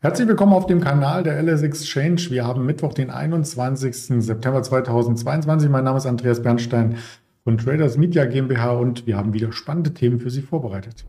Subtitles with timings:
[0.00, 2.28] Herzlich willkommen auf dem Kanal der LS Exchange.
[2.30, 4.22] Wir haben Mittwoch, den 21.
[4.22, 5.68] September 2022.
[5.68, 6.98] Mein Name ist Andreas Bernstein
[7.42, 11.04] von Traders Media GmbH und wir haben wieder spannende Themen für Sie vorbereitet.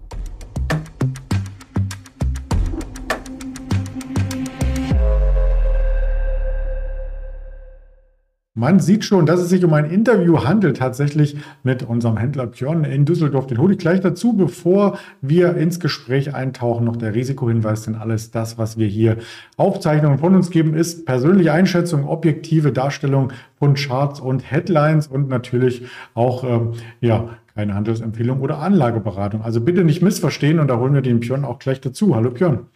[8.60, 12.84] Man sieht schon, dass es sich um ein Interview handelt, tatsächlich mit unserem Händler Björn
[12.84, 13.48] in Düsseldorf.
[13.48, 16.84] Den hole ich gleich dazu, bevor wir ins Gespräch eintauchen.
[16.84, 19.16] Noch der Risikohinweis, denn alles das, was wir hier
[19.56, 25.84] Aufzeichnungen von uns geben, ist persönliche Einschätzung, objektive Darstellung von Charts und Headlines und natürlich
[26.14, 29.42] auch, ähm, ja, keine Handelsempfehlung oder Anlageberatung.
[29.42, 32.14] Also bitte nicht missverstehen und da holen wir den Björn auch gleich dazu.
[32.14, 32.68] Hallo Björn.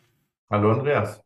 [0.49, 1.22] Hallo Andreas.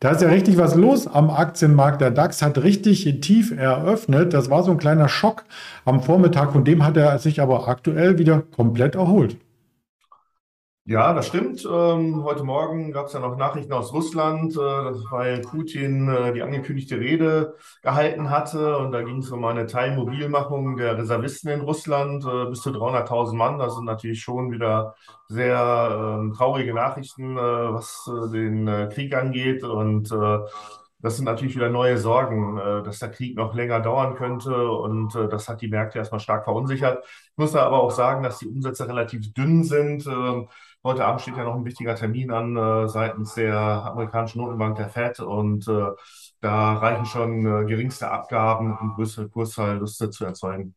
[0.00, 2.00] Da ist ja richtig was los am Aktienmarkt.
[2.00, 4.34] Der DAX hat richtig tief eröffnet.
[4.34, 5.44] Das war so ein kleiner Schock
[5.84, 6.52] am Vormittag.
[6.52, 9.38] Von dem hat er sich aber aktuell wieder komplett erholt.
[10.88, 11.64] Ja, das stimmt.
[11.68, 16.42] Ähm, heute Morgen gab es ja noch Nachrichten aus Russland, äh, weil Putin äh, die
[16.42, 18.78] angekündigte Rede gehalten hatte.
[18.78, 23.34] Und da ging es um eine Teilmobilmachung der Reservisten in Russland äh, bis zu 300.000
[23.34, 23.58] Mann.
[23.58, 24.94] Das sind natürlich schon wieder
[25.26, 29.64] sehr ähm, traurige Nachrichten, äh, was äh, den äh, Krieg angeht.
[29.64, 30.12] Und
[31.00, 34.70] das sind natürlich wieder neue Sorgen, dass der Krieg noch länger dauern könnte.
[34.70, 37.04] Und das hat die Märkte erstmal stark verunsichert.
[37.04, 40.08] Ich muss da aber auch sagen, dass die Umsätze relativ dünn sind.
[40.86, 44.88] Heute Abend steht ja noch ein wichtiger Termin an äh, seitens der amerikanischen Notenbank, der
[44.88, 45.18] Fed.
[45.18, 45.88] Und äh,
[46.40, 50.76] da reichen schon äh, geringste Abgaben, um größere Kursverluste zu erzeugen.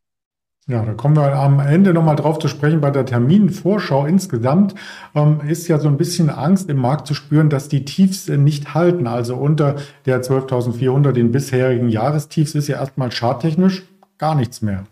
[0.66, 2.82] Ja, da kommen wir am Ende nochmal drauf zu sprechen.
[2.82, 4.74] Bei der Terminvorschau insgesamt
[5.14, 8.74] ähm, ist ja so ein bisschen Angst im Markt zu spüren, dass die Tiefs nicht
[8.74, 9.06] halten.
[9.06, 9.76] Also unter
[10.08, 13.84] der 12.400, den bisherigen Jahrestiefs, ist ja erstmal charttechnisch
[14.18, 14.86] gar nichts mehr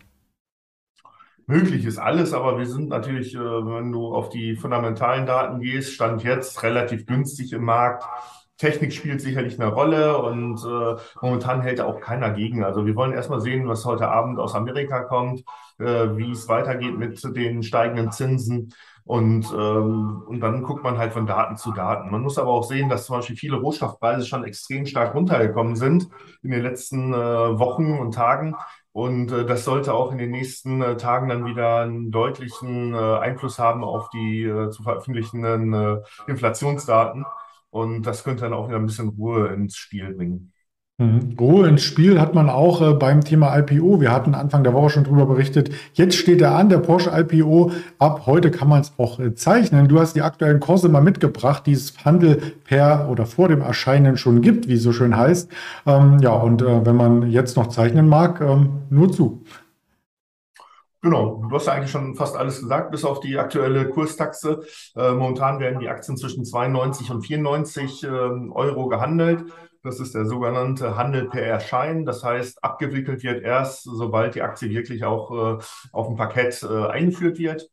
[1.47, 5.93] möglich ist alles, aber wir sind natürlich, äh, wenn du auf die fundamentalen Daten gehst,
[5.93, 8.03] stand jetzt relativ günstig im Markt.
[8.57, 12.63] Technik spielt sicherlich eine Rolle und äh, momentan hält auch keiner gegen.
[12.63, 15.43] Also wir wollen erstmal sehen, was heute Abend aus Amerika kommt,
[15.79, 18.73] äh, wie es weitergeht mit den steigenden Zinsen.
[19.07, 22.11] Und, ähm, und dann guckt man halt von Daten zu Daten.
[22.11, 26.09] Man muss aber auch sehen, dass zum Beispiel viele Rohstoffpreise schon extrem stark runtergekommen sind
[26.43, 28.55] in den letzten äh, Wochen und Tagen.
[28.91, 32.97] Und äh, das sollte auch in den nächsten äh, Tagen dann wieder einen deutlichen äh,
[32.97, 35.97] Einfluss haben auf die äh, zu veröffentlichenden äh,
[36.27, 37.25] Inflationsdaten.
[37.69, 40.51] Und das könnte dann auch wieder ein bisschen Ruhe ins Spiel bringen.
[40.99, 41.35] Mhm.
[41.39, 44.01] Ruhe ins Spiel hat man auch äh, beim Thema IPO.
[44.01, 45.69] Wir hatten Anfang der Woche schon drüber berichtet.
[45.93, 47.71] Jetzt steht er an, der Porsche IPO.
[47.99, 49.87] Ab heute kann man es auch äh, zeichnen.
[49.87, 54.17] Du hast die aktuellen Kurse mal mitgebracht, die es Handel per oder vor dem Erscheinen
[54.17, 55.51] schon gibt, wie es so schön heißt.
[55.85, 59.43] Ähm, ja, und äh, wenn man jetzt noch zeichnen mag, ähm, nur zu.
[61.03, 64.61] Genau, du hast ja eigentlich schon fast alles gesagt, bis auf die aktuelle Kurstaxe.
[64.95, 69.45] Äh, momentan werden die Aktien zwischen 92 und 94 äh, Euro gehandelt.
[69.87, 72.03] Das ist der sogenannte Handel per Erschein.
[72.03, 76.87] Das heißt, abgewickelt wird erst, sobald die Aktie wirklich auch äh, auf dem Parkett äh,
[76.87, 77.69] eingeführt wird.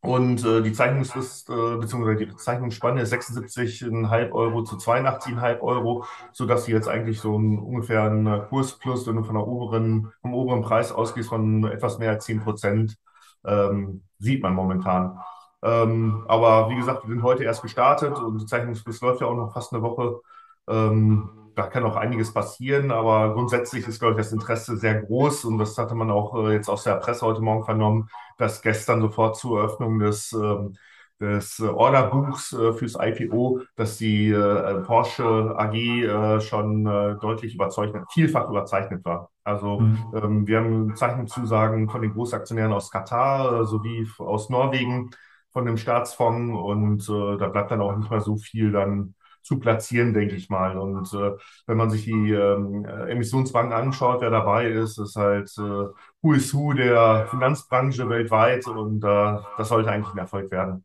[0.00, 2.24] Und äh, die Zeichnungsfrist äh, bzw.
[2.24, 8.04] die Zeichnungsspanne ist 76,5 Euro zu 82,5 Euro, sodass sie jetzt eigentlich so ein, ungefähr
[8.04, 12.26] ein Kursplus, wenn du von der oberen, vom oberen Preis ausgehst, von etwas mehr als
[12.26, 12.96] 10 Prozent,
[13.44, 15.18] ähm, sieht man momentan.
[15.64, 19.34] Ähm, aber wie gesagt, wir sind heute erst gestartet und die Zeichnungsfrist läuft ja auch
[19.34, 20.20] noch fast eine Woche.
[20.68, 25.44] Ähm, da kann auch einiges passieren, aber grundsätzlich ist, glaube ich, das Interesse sehr groß
[25.44, 29.00] und das hatte man auch äh, jetzt aus der Presse heute Morgen vernommen, dass gestern
[29.00, 30.74] sofort zur Eröffnung des, ähm,
[31.20, 39.04] des Orderbuchs äh, fürs IPO, dass die äh, Porsche AG schon deutlich überzeichnet, vielfach überzeichnet
[39.04, 39.30] war.
[39.44, 39.98] Also mhm.
[40.14, 45.10] Ähm, wir haben Zeichnungszusagen von den Großaktionären aus Katar sowie aus Norwegen
[45.52, 50.14] von dem Staatsfonds und da bleibt dann auch nicht mehr so viel dann zu platzieren,
[50.14, 50.78] denke ich mal.
[50.78, 51.32] Und äh,
[51.66, 55.88] wenn man sich die ähm, Emissionsbanken anschaut, wer dabei ist, ist halt äh,
[56.22, 60.84] Who is Who der Finanzbranche weltweit und äh, das sollte eigentlich ein Erfolg werden.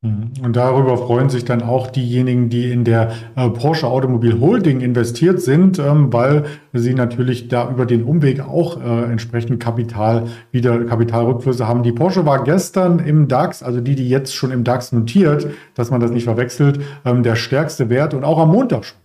[0.00, 0.30] Mhm.
[0.44, 5.40] Und darüber freuen sich dann auch diejenigen, die in der äh, Porsche Automobil Holding investiert
[5.40, 11.66] sind, ähm, weil sie natürlich da über den Umweg auch äh, entsprechend Kapital, wieder Kapitalrückflüsse
[11.66, 11.82] haben.
[11.82, 15.90] Die Porsche war gestern im DAX, also die, die jetzt schon im DAX notiert, dass
[15.90, 18.98] man das nicht verwechselt, ähm, der stärkste Wert und auch am Montag schon.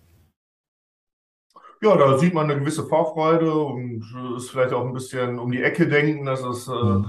[1.81, 4.05] Ja, da sieht man eine gewisse Vorfreude und
[4.37, 7.05] ist vielleicht auch ein bisschen um die Ecke denken, dass es äh, mhm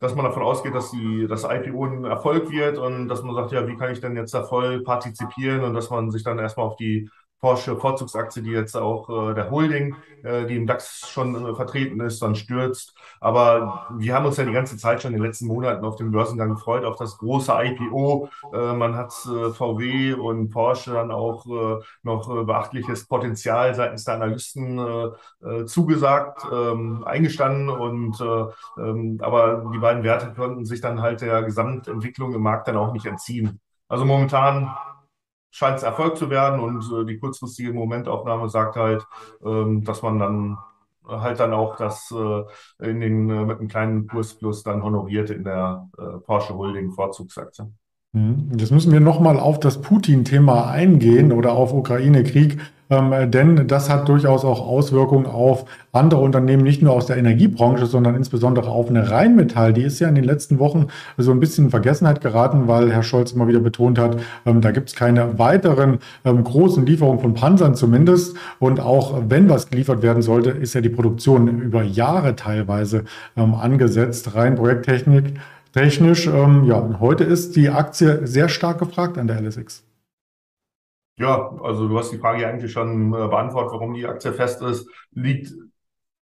[0.00, 3.52] dass man davon ausgeht, dass die, das IPO ein Erfolg wird und dass man sagt,
[3.52, 6.66] ja, wie kann ich denn jetzt da voll partizipieren und dass man sich dann erstmal
[6.66, 9.94] auf die Porsche Vorzugsaktie, die jetzt auch äh, der Holding,
[10.24, 12.94] äh, die im DAX schon äh, vertreten ist, dann stürzt.
[13.20, 16.10] Aber wir haben uns ja die ganze Zeit schon in den letzten Monaten auf den
[16.10, 18.28] Börsengang gefreut, auf das große IPO.
[18.52, 24.14] Äh, man hat äh, VW und Porsche dann auch äh, noch beachtliches Potenzial seitens der
[24.14, 24.80] Analysten
[25.66, 27.68] zugesagt, ähm, eingestanden.
[27.68, 28.20] Und
[28.78, 32.92] ähm, aber die beiden Werte konnten sich dann halt der Gesamtentwicklung im Markt dann auch
[32.92, 33.60] nicht entziehen.
[33.88, 34.70] Also momentan
[35.58, 39.04] scheint es Erfolg zu werden und äh, die kurzfristige Momentaufnahme sagt halt,
[39.44, 40.58] ähm, dass man dann
[41.06, 45.42] halt dann auch das äh, in den, äh, mit einem kleinen Kursplus dann honoriert in
[45.42, 45.88] der
[46.26, 47.64] Porsche Holding Vorzugsaktie.
[48.12, 48.52] Mhm.
[48.56, 52.58] Jetzt müssen wir nochmal auf das Putin-Thema eingehen oder auf Ukraine-Krieg.
[52.90, 57.86] Ähm, denn das hat durchaus auch Auswirkungen auf andere Unternehmen, nicht nur aus der Energiebranche,
[57.86, 59.72] sondern insbesondere auf eine Rheinmetall.
[59.72, 63.02] Die ist ja in den letzten Wochen so ein bisschen in Vergessenheit geraten, weil Herr
[63.02, 67.34] Scholz immer wieder betont hat, ähm, da gibt es keine weiteren ähm, großen Lieferungen von
[67.34, 68.36] Panzern zumindest.
[68.58, 73.04] Und auch wenn was geliefert werden sollte, ist ja die Produktion über Jahre teilweise
[73.36, 75.34] ähm, angesetzt, rein Projekttechnik.
[75.72, 79.87] Technisch, ähm, ja, heute ist die Aktie sehr stark gefragt an der LSX.
[81.18, 84.62] Ja, also du hast die Frage ja eigentlich schon äh, beantwortet, warum die Aktie fest
[84.62, 84.88] ist.
[85.12, 85.52] Liegt,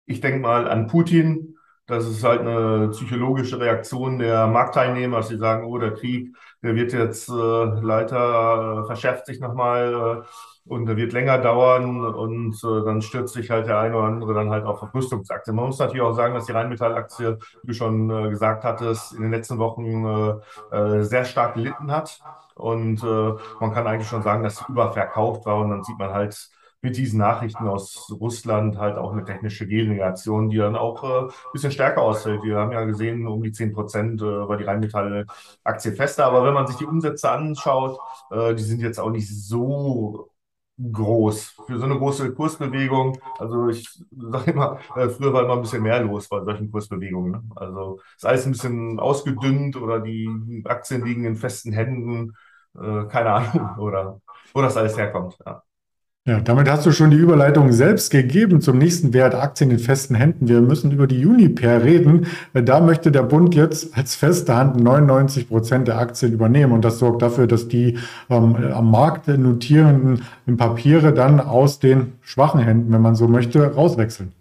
[0.05, 1.55] ich denke mal, an Putin.
[1.88, 6.75] Das ist halt eine psychologische Reaktion der Marktteilnehmer, dass sie sagen, oh, der Krieg, der
[6.75, 10.27] wird jetzt äh, Leiter, äh, verschärft sich nochmal äh,
[10.65, 14.33] und der wird länger dauern und äh, dann stürzt sich halt der eine oder andere
[14.33, 15.55] dann halt auf Rüstungsaktien.
[15.55, 19.23] Man muss natürlich auch sagen, dass die Rheinmetallaktie, wie du schon äh, gesagt hattest, in
[19.23, 20.39] den letzten Wochen
[20.71, 22.19] äh, äh, sehr stark gelitten hat.
[22.55, 25.57] Und äh, man kann eigentlich schon sagen, dass sie überverkauft war.
[25.57, 26.49] Und dann sieht man halt
[26.83, 31.31] mit diesen Nachrichten aus Russland halt auch eine technische Gegenreaktion, die dann auch äh, ein
[31.53, 32.43] bisschen stärker ausfällt.
[32.43, 36.25] Wir haben ja gesehen, um die 10 Prozent äh, war die Rheinmetall-Aktie fester.
[36.25, 37.99] Aber wenn man sich die Umsätze anschaut,
[38.31, 40.30] äh, die sind jetzt auch nicht so
[40.91, 43.19] groß für so eine große Kursbewegung.
[43.39, 47.31] Also ich sage immer, äh, früher war immer ein bisschen mehr los bei solchen Kursbewegungen.
[47.31, 47.43] Ne?
[47.55, 52.33] Also ist alles ein bisschen ausgedünnt oder die Aktien liegen in festen Händen
[52.75, 54.21] äh, keine Ahnung, oder
[54.53, 55.37] wo das alles herkommt.
[55.45, 55.63] Ja.
[56.27, 60.13] Ja, damit hast du schon die Überleitung selbst gegeben zum nächsten Wert Aktien in festen
[60.13, 60.47] Händen.
[60.47, 62.27] Wir müssen über die Uniper reden.
[62.53, 67.00] Da möchte der Bund jetzt als feste Hand 99 Prozent der Aktien übernehmen und das
[67.00, 67.97] sorgt dafür, dass die
[68.29, 70.21] ähm, am Markt notierenden
[70.57, 74.31] Papiere dann aus den schwachen Händen, wenn man so möchte, rauswechseln.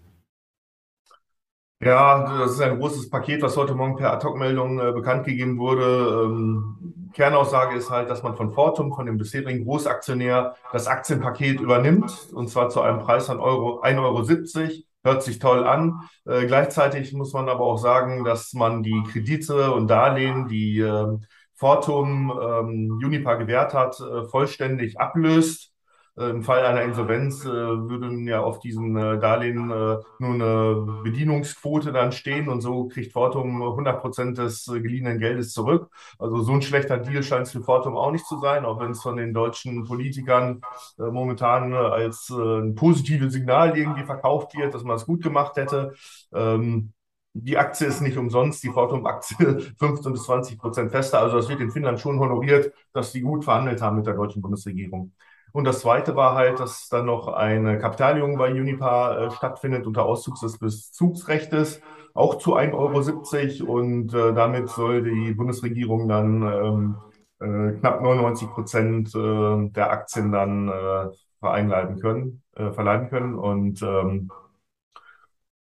[1.83, 6.25] Ja, das ist ein großes Paket, was heute Morgen per Ad-Hoc-Meldung äh, bekannt gegeben wurde.
[6.25, 12.29] Ähm, Kernaussage ist halt, dass man von Fortum, von dem bisherigen Großaktionär, das Aktienpaket übernimmt
[12.33, 14.71] und zwar zu einem Preis von Euro, 1,70 Euro.
[15.03, 16.01] Hört sich toll an.
[16.25, 21.17] Äh, gleichzeitig muss man aber auch sagen, dass man die Kredite und Darlehen, die äh,
[21.55, 25.70] Fortum ähm, Unipa gewährt hat, äh, vollständig ablöst
[26.17, 32.11] Im Fall einer Insolvenz äh, würden ja auf diesen äh, Darlehen nur eine Bedienungsquote dann
[32.11, 35.89] stehen und so kriegt Fortum 100 Prozent des geliehenen Geldes zurück.
[36.19, 38.91] Also so ein schlechter Deal scheint es für Fortum auch nicht zu sein, auch wenn
[38.91, 40.61] es von den deutschen Politikern
[40.97, 45.93] momentan als ein positives Signal irgendwie verkauft wird, dass man es gut gemacht hätte.
[46.33, 46.93] Ähm,
[47.33, 51.19] die Aktie ist nicht umsonst, die Fortum-Aktie 15 bis 20 Prozent fester.
[51.19, 54.41] Also das wird in Finnland schon honoriert, dass die gut verhandelt haben mit der deutschen
[54.41, 55.13] Bundesregierung.
[55.51, 60.05] Und das Zweite war halt, dass dann noch eine Kapitalerhöhung bei Unipa äh, stattfindet unter
[60.05, 61.81] Auszugs des Bezugsrechtes,
[62.13, 63.73] auch zu 1,70 Euro.
[63.73, 66.95] Und äh, damit soll die Bundesregierung dann ähm,
[67.39, 71.09] äh, knapp 99 Prozent äh, der Aktien dann äh,
[71.39, 73.35] vereinleiten können, äh, verleihen können.
[73.35, 74.31] Und ähm,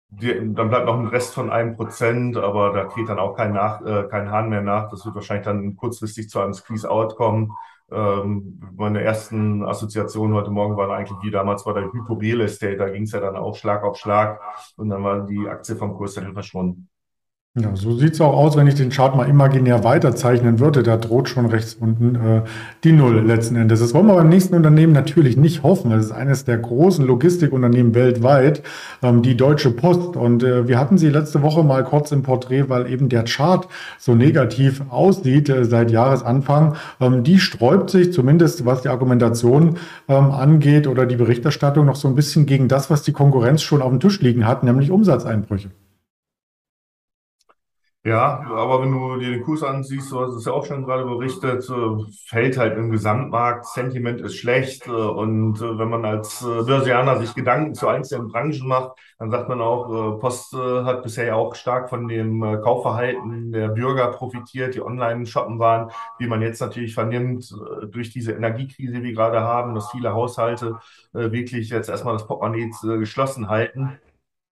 [0.08, 3.52] die, dann bleibt noch ein Rest von einem Prozent, aber da geht dann auch kein,
[3.52, 4.88] nach, äh, kein Hahn mehr nach.
[4.90, 7.52] Das wird wahrscheinlich dann kurzfristig zu einem Squeeze-Out kommen.
[7.90, 12.76] Ähm, meine ersten Assoziationen heute Morgen waren eigentlich wie damals bei der Hypo Real Estate.
[12.76, 14.40] Da ging es ja dann auch Schlag auf Schlag
[14.76, 16.88] und dann war die Aktie vom Kurs dann verschwunden.
[17.58, 20.82] Ja, so sieht es auch aus, wenn ich den Chart mal imaginär weiterzeichnen würde.
[20.82, 22.42] Da droht schon rechts unten äh,
[22.84, 23.80] die Null letzten Endes.
[23.80, 25.90] Das wollen wir beim nächsten Unternehmen natürlich nicht hoffen.
[25.90, 28.62] Es ist eines der großen Logistikunternehmen weltweit,
[29.02, 30.16] ähm, die Deutsche Post.
[30.16, 33.66] Und äh, wir hatten sie letzte Woche mal kurz im Porträt, weil eben der Chart
[33.98, 36.76] so negativ aussieht äh, seit Jahresanfang.
[37.00, 42.06] Ähm, die sträubt sich zumindest, was die Argumentation ähm, angeht oder die Berichterstattung noch so
[42.06, 45.70] ein bisschen gegen das, was die Konkurrenz schon auf dem Tisch liegen hat, nämlich Umsatzeinbrüche.
[48.06, 51.04] Ja, aber wenn du dir den Kurs ansiehst, du hast es ja auch schon gerade
[51.04, 56.38] berichtet, äh, fällt halt im Gesamtmarkt, Sentiment ist schlecht äh, und äh, wenn man als
[56.40, 61.34] Börsianer sich Gedanken zu einzelnen Branchen macht, dann sagt man auch, Post hat bisher ja
[61.34, 66.60] auch stark von dem Kaufverhalten der Bürger profitiert, die online shoppen waren, wie man jetzt
[66.60, 67.50] natürlich vernimmt,
[67.88, 70.76] durch diese Energiekrise, die wir gerade haben, dass viele Haushalte
[71.12, 73.98] wirklich jetzt erstmal das Portemonnaie geschlossen halten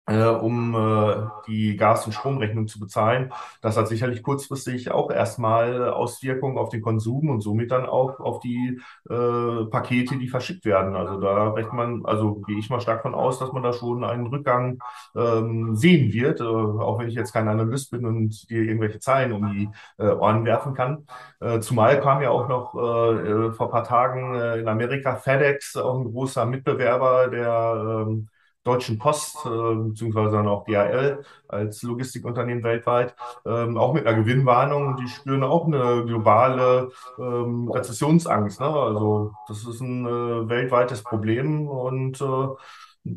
[0.07, 3.33] äh, um äh, die Gas- und Stromrechnung zu bezahlen.
[3.63, 8.41] Das hat sicherlich kurzfristig auch erstmal Auswirkungen auf den Konsum und somit dann auch auf
[8.41, 10.95] die äh, Pakete, die verschickt werden.
[10.95, 14.05] Also da rechnet man, also gehe ich mal stark von aus, dass man da schon
[14.05, 14.79] einen Rückgang
[15.17, 19.33] ähm, sehen wird, äh, auch wenn ich jetzt kein Analyst bin und dir irgendwelche Zahlen
[19.33, 19.69] um die
[19.99, 21.07] äh, Ohren werfen kann.
[21.41, 25.77] Äh, zumal kam ja auch noch äh, vor ein paar Tagen äh, in Amerika FedEx,
[25.77, 28.29] auch ein großer Mitbewerber der ähm,
[28.65, 33.15] Deutschen Post äh, beziehungsweise dann auch DHL als Logistikunternehmen weltweit,
[33.47, 38.61] ähm, auch mit einer Gewinnwarnung die spüren auch eine globale ähm, Rezessionsangst.
[38.61, 38.67] Ne?
[38.67, 43.15] Also das ist ein äh, weltweites Problem und äh,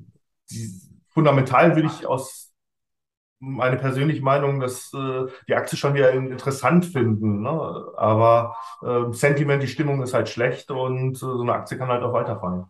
[0.52, 0.72] die,
[1.10, 2.54] fundamental würde ich aus
[3.40, 7.42] meine persönliche Meinung, dass äh, die Aktie schon wieder interessant finden.
[7.42, 7.50] Ne?
[7.98, 12.04] Aber äh, Sentiment, die Stimmung ist halt schlecht und äh, so eine Aktie kann halt
[12.04, 12.66] auch weiterfallen.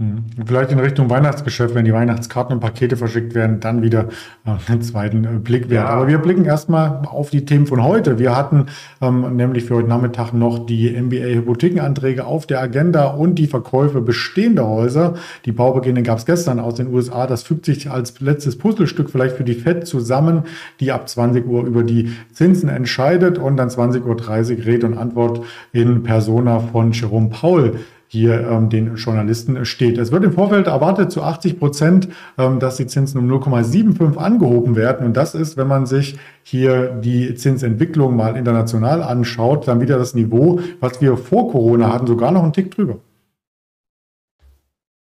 [0.00, 0.24] Mhm.
[0.46, 4.08] Vielleicht in Richtung Weihnachtsgeschäft, wenn die Weihnachtskarten und Pakete verschickt werden, dann wieder
[4.46, 5.84] äh, einen zweiten äh, Blick wert.
[5.84, 5.90] Ja.
[5.90, 8.18] Aber wir blicken erstmal auf die Themen von heute.
[8.18, 8.66] Wir hatten
[9.02, 14.66] ähm, nämlich für heute Nachmittag noch die MBA-Hypothekenanträge auf der Agenda und die Verkäufe bestehender
[14.66, 15.16] Häuser.
[15.44, 17.26] Die Baubeginne gab es gestern aus den USA.
[17.26, 20.44] Das fügt sich als letztes Puzzlestück vielleicht für die FED zusammen,
[20.80, 25.42] die ab 20 Uhr über die Zinsen entscheidet und dann 20.30 Uhr Rede und Antwort
[25.72, 27.74] in Persona von Jerome Paul
[28.12, 29.96] hier ähm, den Journalisten steht.
[29.96, 34.74] Es wird im Vorfeld erwartet zu 80 Prozent, ähm, dass die Zinsen um 0,75 angehoben
[34.74, 35.06] werden.
[35.06, 40.16] Und das ist, wenn man sich hier die Zinsentwicklung mal international anschaut, dann wieder das
[40.16, 42.98] Niveau, was wir vor Corona hatten, sogar noch einen Tick drüber.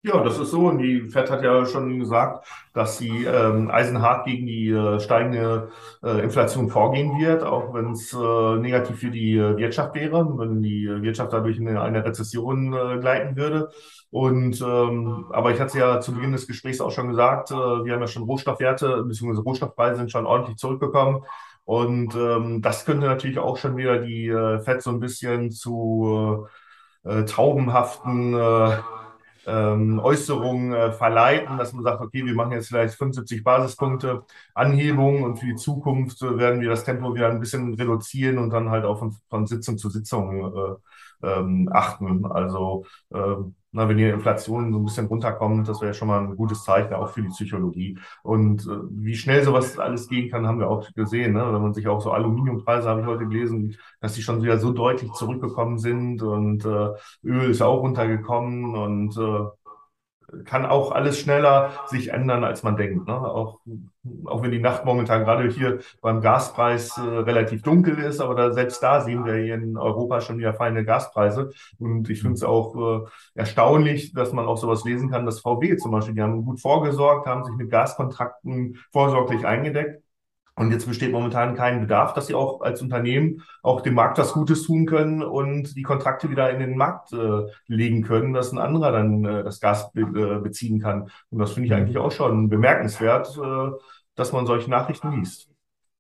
[0.03, 0.69] Ja, das ist so.
[0.69, 5.71] Und die FED hat ja schon gesagt, dass sie ähm, eisenhart gegen die äh, steigende
[6.05, 10.63] äh, Inflation vorgehen wird, auch wenn es äh, negativ für die äh, Wirtschaft wäre, wenn
[10.63, 13.71] die Wirtschaft dadurch in eine Rezession äh, gleiten würde.
[14.11, 17.55] Und ähm, aber ich hatte es ja zu Beginn des Gesprächs auch schon gesagt, äh,
[17.55, 19.41] wir haben ja schon Rohstoffwerte bzw.
[19.41, 21.25] Rohstoffpreise sind schon ordentlich zurückgekommen.
[21.65, 26.47] Und ähm, das könnte natürlich auch schon wieder die FED so ein bisschen zu
[27.27, 28.35] taubenhaften
[29.47, 34.25] ähm, Äußerungen äh, verleiten, dass man sagt, okay, wir machen jetzt vielleicht 75 Basispunkte
[34.55, 38.51] Anhebung und für die Zukunft äh, werden wir das Tempo wieder ein bisschen reduzieren und
[38.51, 40.55] dann halt auch von, von Sitzung zu Sitzung
[41.23, 42.27] äh, ähm, achten.
[42.27, 42.85] Also
[43.15, 46.65] ähm, na, wenn die Inflation so ein bisschen runterkommt, das wäre schon mal ein gutes
[46.65, 47.99] Zeichen auch für die Psychologie.
[48.23, 51.35] Und äh, wie schnell sowas alles gehen kann, haben wir auch gesehen.
[51.35, 51.53] Ne?
[51.53, 54.73] Wenn man sich auch so Aluminiumpreise, habe ich heute gelesen, dass die schon wieder so
[54.73, 56.89] deutlich zurückgekommen sind und äh,
[57.23, 59.45] Öl ist auch runtergekommen und äh,
[60.45, 63.07] kann auch alles schneller sich ändern, als man denkt.
[63.07, 63.15] Ne?
[63.15, 63.61] Auch,
[64.25, 68.53] auch wenn die Nacht momentan gerade hier beim Gaspreis äh, relativ dunkel ist, aber da,
[68.53, 71.51] selbst da sehen wir hier in Europa schon wieder fallende Gaspreise.
[71.79, 75.77] Und ich finde es auch äh, erstaunlich, dass man auch sowas lesen kann, dass VW
[75.77, 80.03] zum Beispiel, die haben gut vorgesorgt, haben sich mit Gaskontrakten vorsorglich eingedeckt
[80.59, 84.33] und jetzt besteht momentan kein Bedarf, dass sie auch als Unternehmen auch dem Markt was
[84.33, 88.59] Gutes tun können und die Kontrakte wieder in den Markt äh, legen können, dass ein
[88.59, 91.11] anderer dann äh, das Gas be äh, beziehen kann.
[91.29, 93.71] Und das finde ich eigentlich auch schon bemerkenswert, äh,
[94.15, 95.51] dass man solche Nachrichten liest.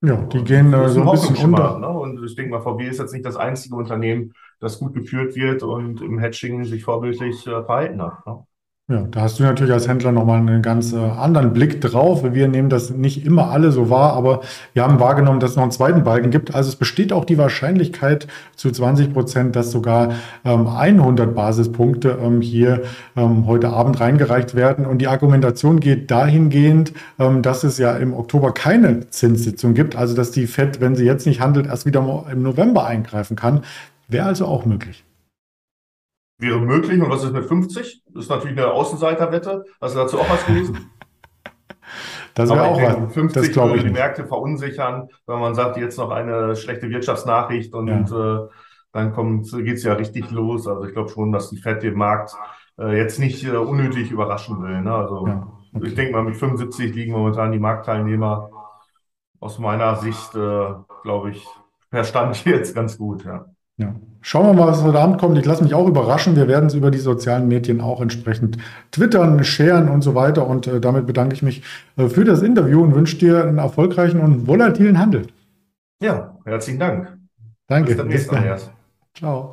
[0.00, 1.78] Ja, die gehen äh, so ein bisschen unter.
[1.78, 1.88] Ne?
[1.88, 5.62] Und ich denke mal, VW ist jetzt nicht das einzige Unternehmen, das gut geführt wird
[5.64, 8.26] und im Hedging sich vorbildlich äh, verhalten hat.
[8.26, 8.46] Ne?
[8.88, 12.22] Ja, da hast du natürlich als Händler nochmal einen ganz äh, anderen Blick drauf.
[12.22, 14.42] Wir nehmen das nicht immer alle so wahr, aber
[14.74, 16.54] wir haben wahrgenommen, dass es noch einen zweiten Balken gibt.
[16.54, 20.14] Also es besteht auch die Wahrscheinlichkeit zu 20 Prozent, dass sogar
[20.44, 22.84] ähm, 100 Basispunkte ähm, hier
[23.16, 24.86] ähm, heute Abend reingereicht werden.
[24.86, 29.96] Und die Argumentation geht dahingehend, ähm, dass es ja im Oktober keine Zinssitzung gibt.
[29.96, 33.62] Also dass die FED, wenn sie jetzt nicht handelt, erst wieder im November eingreifen kann.
[34.06, 35.02] Wäre also auch möglich
[36.38, 37.00] wäre möglich.
[37.00, 38.02] Und was ist mit 50?
[38.12, 39.64] Das ist natürlich eine Außenseiterwette.
[39.80, 40.90] Hast du dazu auch was gelesen?
[42.34, 43.14] Das wäre auch was.
[43.14, 48.10] 50 das würde die Märkte verunsichern, wenn man sagt, jetzt noch eine schlechte Wirtschaftsnachricht und
[48.10, 48.44] ja.
[48.44, 48.48] äh,
[48.92, 50.68] dann geht es ja richtig los.
[50.68, 52.36] Also ich glaube schon, dass die FED den Markt
[52.78, 54.82] äh, jetzt nicht äh, unnötig überraschen will.
[54.82, 54.94] Ne?
[54.94, 55.86] Also ja, okay.
[55.86, 58.50] ich denke mal, mit 75 liegen momentan die Marktteilnehmer
[59.40, 61.46] aus meiner Sicht, äh, glaube ich,
[61.88, 63.24] verstand jetzt ganz gut.
[63.24, 63.46] Ja.
[63.78, 63.94] Ja.
[64.22, 65.38] Schauen wir mal, was heute Abend kommt.
[65.38, 66.34] Ich lasse mich auch überraschen.
[66.34, 68.58] Wir werden es über die sozialen Medien auch entsprechend
[68.90, 70.48] twittern, sharen und so weiter.
[70.48, 71.62] Und äh, damit bedanke ich mich
[71.96, 75.28] äh, für das Interview und wünsche dir einen erfolgreichen und volatilen Handel.
[76.02, 77.16] Ja, herzlichen Dank.
[77.68, 77.94] Danke.
[77.94, 78.58] Bis Bis dann.
[79.14, 79.52] Ciao.